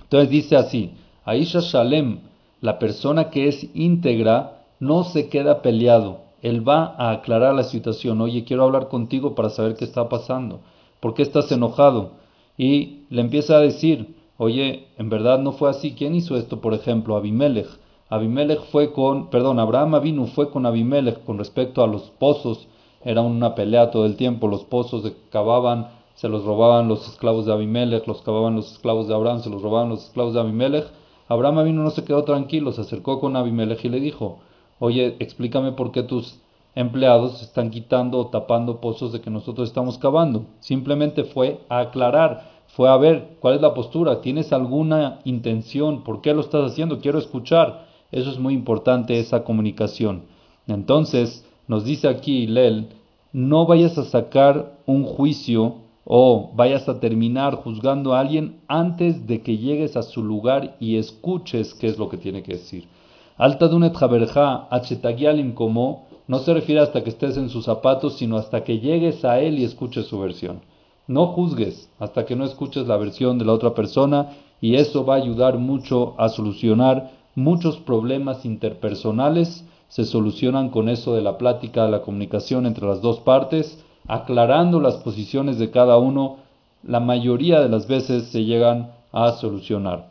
Entonces 0.00 0.30
dice 0.30 0.56
así, 0.56 0.92
Aisha 1.24 1.60
Shalem, 1.60 2.29
la 2.60 2.78
persona 2.78 3.30
que 3.30 3.48
es 3.48 3.68
íntegra, 3.74 4.64
no 4.78 5.04
se 5.04 5.28
queda 5.28 5.62
peleado, 5.62 6.22
él 6.42 6.66
va 6.66 6.94
a 6.96 7.10
aclarar 7.10 7.54
la 7.54 7.64
situación, 7.64 8.20
oye, 8.20 8.44
quiero 8.44 8.64
hablar 8.64 8.88
contigo 8.88 9.34
para 9.34 9.50
saber 9.50 9.76
qué 9.76 9.84
está 9.84 10.08
pasando, 10.08 10.60
por 11.00 11.14
qué 11.14 11.22
estás 11.22 11.50
enojado, 11.52 12.12
y 12.56 13.04
le 13.10 13.20
empieza 13.20 13.56
a 13.56 13.60
decir, 13.60 14.16
oye, 14.36 14.86
en 14.98 15.08
verdad 15.10 15.38
no 15.38 15.52
fue 15.52 15.70
así, 15.70 15.92
¿quién 15.92 16.14
hizo 16.14 16.36
esto? 16.36 16.60
Por 16.60 16.74
ejemplo, 16.74 17.16
Abimelech. 17.16 17.68
Abimelech 18.08 18.60
fue 18.70 18.92
con, 18.92 19.30
perdón, 19.30 19.58
Abraham 19.58 20.00
vino 20.02 20.26
fue 20.26 20.50
con 20.50 20.66
Abimelech 20.66 21.24
con 21.24 21.38
respecto 21.38 21.82
a 21.82 21.86
los 21.86 22.10
pozos, 22.10 22.66
era 23.04 23.22
una 23.22 23.54
pelea 23.54 23.90
todo 23.90 24.04
el 24.04 24.16
tiempo, 24.16 24.48
los 24.48 24.64
pozos 24.64 25.02
se 25.02 25.14
cavaban 25.30 26.00
se 26.20 26.28
los 26.28 26.44
robaban 26.44 26.86
los 26.86 27.08
esclavos 27.08 27.46
de 27.46 27.52
Abimelech, 27.54 28.06
los 28.06 28.20
cavaban 28.20 28.54
los 28.54 28.72
esclavos 28.72 29.08
de 29.08 29.14
Abraham, 29.14 29.40
se 29.40 29.48
los 29.48 29.62
robaban 29.62 29.88
los 29.88 30.04
esclavos 30.04 30.34
de 30.34 30.40
Abimelech. 30.40 30.86
Abraham 31.30 31.64
vino, 31.64 31.84
no 31.84 31.90
se 31.90 32.02
quedó 32.02 32.24
tranquilo, 32.24 32.72
se 32.72 32.80
acercó 32.80 33.20
con 33.20 33.36
Abimelech 33.36 33.84
y 33.84 33.88
le 33.88 34.00
dijo, 34.00 34.40
oye, 34.80 35.14
explícame 35.20 35.70
por 35.70 35.92
qué 35.92 36.02
tus 36.02 36.40
empleados 36.74 37.40
están 37.40 37.70
quitando 37.70 38.18
o 38.18 38.26
tapando 38.26 38.80
pozos 38.80 39.12
de 39.12 39.20
que 39.20 39.30
nosotros 39.30 39.68
estamos 39.68 39.96
cavando. 39.96 40.46
Simplemente 40.58 41.22
fue 41.22 41.60
a 41.68 41.78
aclarar, 41.78 42.50
fue 42.66 42.88
a 42.88 42.96
ver 42.96 43.36
cuál 43.38 43.54
es 43.54 43.60
la 43.60 43.74
postura, 43.74 44.22
tienes 44.22 44.52
alguna 44.52 45.20
intención, 45.22 46.02
por 46.02 46.20
qué 46.20 46.34
lo 46.34 46.40
estás 46.40 46.72
haciendo, 46.72 46.98
quiero 46.98 47.20
escuchar. 47.20 47.86
Eso 48.10 48.28
es 48.28 48.40
muy 48.40 48.52
importante, 48.52 49.20
esa 49.20 49.44
comunicación. 49.44 50.24
Entonces, 50.66 51.46
nos 51.68 51.84
dice 51.84 52.08
aquí 52.08 52.48
Lel, 52.48 52.88
no 53.32 53.66
vayas 53.66 53.96
a 53.98 54.04
sacar 54.04 54.78
un 54.84 55.04
juicio 55.04 55.76
o 56.04 56.50
vayas 56.54 56.88
a 56.88 56.98
terminar 56.98 57.54
juzgando 57.56 58.14
a 58.14 58.20
alguien 58.20 58.60
antes 58.68 59.26
de 59.26 59.42
que 59.42 59.58
llegues 59.58 59.96
a 59.96 60.02
su 60.02 60.22
lugar 60.22 60.76
y 60.80 60.96
escuches 60.96 61.74
qué 61.74 61.86
es 61.86 61.98
lo 61.98 62.08
que 62.08 62.16
tiene 62.16 62.42
que 62.42 62.52
decir. 62.52 62.88
Alta 63.36 63.68
dunet 63.68 63.94
jaberja 63.94 64.66
achetagialim 64.70 65.52
como 65.52 66.06
no 66.26 66.38
se 66.38 66.54
refiere 66.54 66.80
hasta 66.80 67.02
que 67.02 67.10
estés 67.10 67.36
en 67.36 67.48
sus 67.48 67.64
zapatos, 67.64 68.14
sino 68.18 68.36
hasta 68.36 68.62
que 68.62 68.78
llegues 68.78 69.24
a 69.24 69.40
él 69.40 69.58
y 69.58 69.64
escuches 69.64 70.06
su 70.06 70.18
versión. 70.18 70.60
No 71.06 71.26
juzgues 71.26 71.90
hasta 71.98 72.24
que 72.24 72.36
no 72.36 72.44
escuches 72.44 72.86
la 72.86 72.96
versión 72.96 73.38
de 73.38 73.44
la 73.44 73.52
otra 73.52 73.74
persona 73.74 74.28
y 74.60 74.76
eso 74.76 75.04
va 75.04 75.14
a 75.14 75.18
ayudar 75.18 75.58
mucho 75.58 76.14
a 76.18 76.28
solucionar 76.28 77.10
muchos 77.34 77.78
problemas 77.78 78.44
interpersonales. 78.44 79.64
Se 79.88 80.04
solucionan 80.04 80.68
con 80.68 80.88
eso 80.88 81.14
de 81.14 81.22
la 81.22 81.36
plática, 81.36 81.88
la 81.88 82.02
comunicación 82.02 82.66
entre 82.66 82.86
las 82.86 83.00
dos 83.00 83.18
partes 83.20 83.84
aclarando 84.06 84.80
las 84.80 84.96
posiciones 84.96 85.58
de 85.58 85.70
cada 85.70 85.98
uno, 85.98 86.38
la 86.82 87.00
mayoría 87.00 87.60
de 87.60 87.68
las 87.68 87.86
veces 87.86 88.24
se 88.28 88.44
llegan 88.44 88.90
a 89.12 89.32
solucionar. 89.32 90.08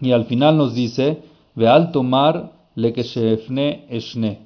Y 0.00 0.12
al 0.12 0.26
final 0.26 0.56
nos 0.56 0.74
dice, 0.74 1.22
ve 1.54 1.68
al 1.68 1.90
tomar 1.92 2.52
le 2.74 2.92
que 2.92 3.00
eshne. 3.00 4.38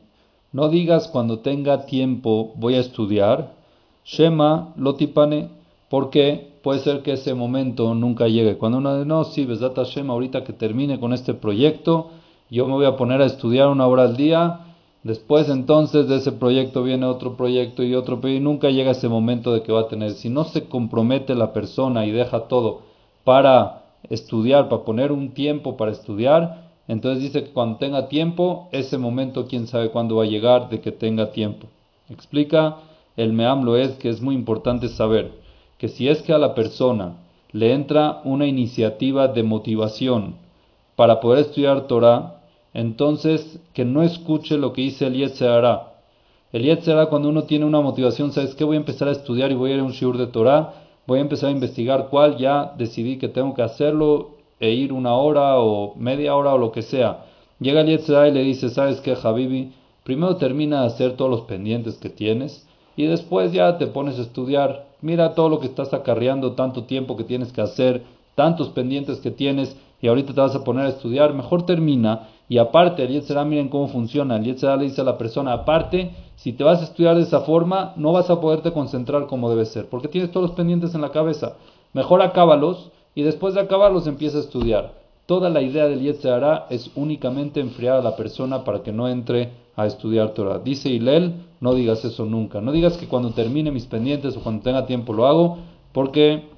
No 0.53 0.69
digas 0.69 1.09
cuando 1.09 1.41
tenga 1.41 1.85
tiempo 1.85 2.53
voy 2.57 2.75
a 2.75 2.81
estudiar, 2.81 3.53
shema 4.05 4.73
lotipane, 4.77 5.49
porque 5.91 6.53
puede 6.63 6.81
ser 6.81 7.03
que 7.03 7.13
ese 7.13 7.35
momento 7.35 7.95
nunca 7.95 8.29
llegue. 8.29 8.57
Cuando 8.57 8.79
uno 8.79 8.97
dice, 8.97 9.07
no, 9.07 9.25
sí, 9.25 9.45
besata 9.45 9.85
shema, 9.85 10.15
ahorita 10.15 10.45
que 10.45 10.53
termine 10.53 10.99
con 10.99 11.13
este 11.13 11.35
proyecto, 11.35 12.11
yo 12.51 12.67
me 12.67 12.73
voy 12.75 12.87
a 12.87 12.97
poner 12.97 13.21
a 13.21 13.27
estudiar 13.27 13.69
una 13.69 13.87
hora 13.87 14.05
al 14.05 14.17
día, 14.17 14.61
Después 15.03 15.49
entonces 15.49 16.07
de 16.07 16.17
ese 16.17 16.31
proyecto 16.31 16.85
viene 16.85 17.07
otro 17.07 17.37
proyecto 17.37 17.83
y 17.83 17.95
otro, 17.95 18.21
pero 18.21 18.35
y 18.35 18.41
nunca 18.41 18.71
llega 18.71 18.93
ese 18.93 19.09
momento 19.09 19.53
de 19.53 19.63
que 19.63 19.73
va 19.73 19.81
a 19.81 19.89
tener. 19.89 20.13
Si 20.13 20.29
no 20.29 20.45
se 20.45 20.69
compromete 20.69 21.35
la 21.35 21.53
persona 21.53 22.07
y 22.07 22.13
deja 22.13 22.47
todo 22.47 22.83
para 23.25 23.83
estudiar, 24.09 24.69
para 24.69 24.85
poner 24.85 25.11
un 25.11 25.31
tiempo 25.31 25.77
para 25.77 25.91
estudiar, 25.91 26.71
entonces 26.87 27.23
dice 27.23 27.45
que 27.45 27.51
cuando 27.51 27.79
tenga 27.79 28.09
tiempo, 28.09 28.69
ese 28.71 28.99
momento 28.99 29.47
quién 29.47 29.67
sabe 29.67 29.91
cuándo 29.91 30.17
va 30.17 30.25
a 30.25 30.29
llegar 30.29 30.69
de 30.69 30.81
que 30.81 30.93
tenga 30.93 31.33
tiempo. 31.33 31.67
Explica 32.09 32.79
el 33.17 33.33
meamlo 33.33 33.77
es 33.77 33.93
que 33.93 34.09
es 34.09 34.21
muy 34.21 34.35
importante 34.35 34.89
saber 34.89 35.33
que 35.79 35.89
si 35.89 36.09
es 36.09 36.23
que 36.23 36.33
a 36.33 36.39
la 36.39 36.55
persona 36.55 37.17
le 37.51 37.73
entra 37.73 38.21
una 38.25 38.47
iniciativa 38.47 39.29
de 39.29 39.43
motivación 39.43 40.37
para 40.97 41.21
poder 41.21 41.47
estudiar 41.47 41.87
Torah, 41.87 42.42
entonces 42.75 43.61
que 43.75 43.85
no 43.85 44.03
escuche 44.03 44.57
lo 44.59 44.73
que 44.73 44.83
dice 44.83 45.07
el 45.07 45.15
Yetzerara. 45.15 45.93
El 46.53 46.65
Yetzerara 46.65 47.07
cuando 47.07 47.29
uno 47.29 47.45
tiene 47.45 47.65
una 47.65 47.81
motivación, 47.81 48.33
¿sabes 48.33 48.55
qué? 48.55 48.65
Voy 48.65 48.77
a 48.77 48.81
empezar 48.81 49.09
a 49.09 49.13
estudiar 49.13 49.51
y 49.53 49.55
voy 49.55 49.71
a 49.71 49.75
ir 49.75 49.81
a 49.81 49.85
un 49.85 49.93
shiur 49.93 50.19
de 50.19 50.27
Torah, 50.27 50.75
voy 51.07 51.19
a 51.19 51.23
empezar 51.23 51.49
a 51.49 51.53
investigar 51.53 52.09
cuál, 52.11 52.37
ya 52.37 52.75
decidí 52.77 53.19
que 53.19 53.29
tengo 53.29 53.55
que 53.55 53.63
hacerlo 53.63 54.31
e 54.61 54.71
ir 54.73 54.93
una 54.93 55.15
hora 55.15 55.59
o 55.59 55.95
media 55.97 56.35
hora 56.35 56.55
o 56.55 56.59
lo 56.59 56.73
que 56.73 56.83
sea. 56.83 57.25
Llega 57.59 57.81
el 57.81 57.89
Yetzerara 57.89 58.29
y 58.29 58.33
le 58.33 58.43
dice, 58.43 58.69
¿sabes 58.69 59.01
qué, 59.01 59.17
Habibi? 59.23 59.73
Primero 60.05 60.37
termina 60.37 60.81
de 60.81 60.89
hacer 60.89 61.17
todos 61.17 61.31
los 61.31 61.43
pendientes 61.43 61.97
que 61.97 62.09
tienes 62.09 62.67
y 62.97 63.07
después 63.07 63.53
ya 63.53 63.79
te 63.79 63.87
pones 63.87 64.19
a 64.19 64.23
estudiar. 64.23 64.87
Mira 65.01 65.35
todo 65.35 65.49
lo 65.49 65.61
que 65.61 65.67
estás 65.67 65.95
acarreando, 65.95 66.53
tanto 66.53 66.85
tiempo 66.85 67.17
que 67.17 67.25
tienes 67.25 67.53
que 67.53 67.61
hacer, 67.61 68.03
tantos 68.35 68.71
pendientes 68.71 69.21
que 69.21 69.31
tienes 69.31 69.77
y 70.01 70.09
ahorita 70.09 70.35
te 70.35 70.41
vas 70.41 70.55
a 70.55 70.65
poner 70.65 70.87
a 70.87 70.91
estudiar. 70.91 71.35
Mejor 71.35 71.65
termina 71.65 72.29
y 72.53 72.59
aparte, 72.59 73.03
el 73.03 73.09
Yetzirah, 73.09 73.47
miren 73.47 73.71
cómo 73.71 73.89
funciona. 73.89 74.37
El 74.37 74.45
Yetzirah 74.45 74.77
le 74.77 74.85
dice 74.85 75.01
a 75.01 75.05
la 75.05 75.17
persona, 75.17 75.55
aparte, 75.55 76.11
si 76.35 76.53
te 76.53 76.63
vas 76.63 76.83
a 76.83 76.85
estudiar 76.85 77.17
de 77.17 77.23
esa 77.23 77.41
forma, 77.41 77.95
no 77.97 78.13
vas 78.13 78.29
a 78.29 78.43
poderte 78.43 78.73
concentrar 78.73 79.27
como 79.27 79.49
debe 79.49 79.65
ser, 79.65 79.89
porque 79.89 80.09
tienes 80.09 80.31
todos 80.33 80.49
los 80.49 80.55
pendientes 80.55 80.95
en 80.95 81.01
la 81.01 81.13
cabeza. 81.13 81.57
Mejor 81.95 82.21
acábalos 82.21 82.91
y 83.15 83.23
después 83.23 83.55
de 83.55 83.63
acabarlos 83.63 84.07
empieza 84.07 84.37
a 84.37 84.43
estudiar. 84.43 84.93
Toda 85.25 85.49
la 85.49 85.63
idea 85.63 85.87
del 85.87 86.03
Yetzirah 86.03 86.67
es 86.69 86.91
únicamente 86.95 87.59
enfriar 87.61 87.97
a 87.97 88.03
la 88.03 88.17
persona 88.17 88.65
para 88.65 88.83
que 88.83 88.93
no 88.93 89.09
entre 89.09 89.53
a 89.75 89.87
estudiar 89.87 90.35
Torah. 90.35 90.59
Dice 90.59 90.91
Hilel, 90.91 91.33
no 91.59 91.73
digas 91.73 92.05
eso 92.05 92.27
nunca. 92.27 92.61
No 92.61 92.71
digas 92.73 92.99
que 92.99 93.09
cuando 93.09 93.31
termine 93.31 93.71
mis 93.71 93.87
pendientes 93.87 94.37
o 94.37 94.43
cuando 94.43 94.63
tenga 94.63 94.85
tiempo 94.85 95.15
lo 95.15 95.27
hago, 95.27 95.57
porque 95.95 96.51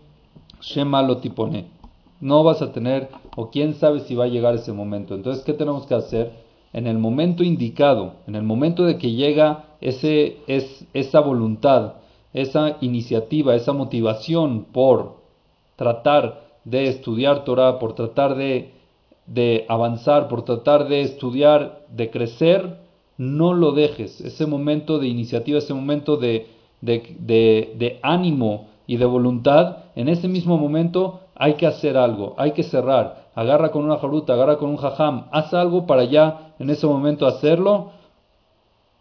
Shema 0.60 1.02
lo 1.02 1.18
tipone 1.18 1.73
no 2.20 2.42
vas 2.44 2.62
a 2.62 2.72
tener, 2.72 3.08
o 3.36 3.50
quién 3.50 3.74
sabe 3.74 4.00
si 4.00 4.14
va 4.14 4.24
a 4.24 4.28
llegar 4.28 4.54
ese 4.54 4.72
momento. 4.72 5.14
Entonces, 5.14 5.44
¿qué 5.44 5.52
tenemos 5.52 5.86
que 5.86 5.94
hacer? 5.94 6.32
En 6.72 6.86
el 6.86 6.98
momento 6.98 7.44
indicado, 7.44 8.14
en 8.26 8.34
el 8.34 8.42
momento 8.42 8.84
de 8.84 8.98
que 8.98 9.12
llega 9.12 9.76
ese, 9.80 10.38
es, 10.46 10.86
esa 10.92 11.20
voluntad, 11.20 11.94
esa 12.32 12.78
iniciativa, 12.80 13.54
esa 13.54 13.72
motivación 13.72 14.64
por 14.72 15.16
tratar 15.76 16.42
de 16.64 16.88
estudiar 16.88 17.44
Torah, 17.44 17.78
por 17.78 17.94
tratar 17.94 18.34
de, 18.36 18.72
de 19.26 19.66
avanzar, 19.68 20.28
por 20.28 20.42
tratar 20.44 20.88
de 20.88 21.02
estudiar, 21.02 21.84
de 21.90 22.10
crecer, 22.10 22.78
no 23.16 23.54
lo 23.54 23.72
dejes. 23.72 24.20
Ese 24.20 24.46
momento 24.46 24.98
de 24.98 25.08
iniciativa, 25.08 25.58
ese 25.58 25.74
momento 25.74 26.16
de, 26.16 26.48
de, 26.80 27.16
de, 27.20 27.74
de 27.78 27.98
ánimo 28.02 28.68
y 28.86 28.96
de 28.96 29.04
voluntad, 29.04 29.84
en 29.94 30.08
ese 30.08 30.28
mismo 30.28 30.58
momento 30.58 31.20
hay 31.34 31.54
que 31.54 31.66
hacer 31.66 31.96
algo, 31.96 32.34
hay 32.38 32.52
que 32.52 32.62
cerrar, 32.62 33.28
agarra 33.34 33.70
con 33.70 33.84
una 33.84 33.98
jaruta, 33.98 34.34
agarra 34.34 34.56
con 34.56 34.70
un 34.70 34.76
jajam, 34.76 35.26
haz 35.32 35.52
algo 35.54 35.86
para 35.86 36.04
ya 36.04 36.54
en 36.58 36.70
ese 36.70 36.86
momento 36.86 37.26
hacerlo 37.26 37.90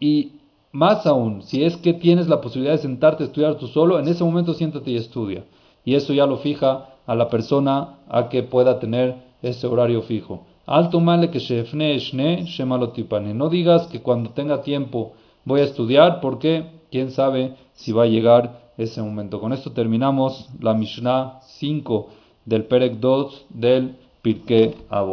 y 0.00 0.32
más 0.72 1.06
aún, 1.06 1.42
si 1.42 1.62
es 1.62 1.76
que 1.76 1.92
tienes 1.92 2.26
la 2.26 2.40
posibilidad 2.40 2.74
de 2.74 2.82
sentarte 2.82 3.22
a 3.22 3.26
estudiar 3.26 3.54
tú 3.56 3.68
solo, 3.68 4.00
en 4.00 4.08
ese 4.08 4.24
momento 4.24 4.54
siéntate 4.54 4.90
y 4.90 4.96
estudia. 4.96 5.44
Y 5.84 5.94
eso 5.94 6.12
ya 6.12 6.26
lo 6.26 6.38
fija 6.38 6.88
a 7.06 7.14
la 7.14 7.28
persona 7.28 7.98
a 8.08 8.28
que 8.28 8.42
pueda 8.42 8.80
tener 8.80 9.14
ese 9.40 9.66
horario 9.68 10.02
fijo. 10.02 10.46
Alto 10.66 10.98
male 10.98 11.30
que 11.30 11.38
shefne 11.38 11.98
shne 11.98 12.44
shemalotipane. 12.44 13.34
No 13.34 13.50
digas 13.50 13.86
que 13.86 14.00
cuando 14.00 14.30
tenga 14.30 14.62
tiempo 14.62 15.12
voy 15.44 15.60
a 15.60 15.64
estudiar 15.64 16.20
porque 16.20 16.66
quién 16.90 17.10
sabe 17.10 17.54
si 17.74 17.92
va 17.92 18.04
a 18.04 18.06
llegar 18.06 18.72
ese 18.78 19.02
momento. 19.02 19.40
Con 19.40 19.52
esto 19.52 19.72
terminamos 19.72 20.48
la 20.58 20.74
Mishnah 20.74 21.40
5 21.42 22.08
del 22.44 22.64
Perek 22.64 22.98
2 23.00 23.46
del 23.48 23.94
Pirkei 24.22 24.74
Avot. 24.88 25.12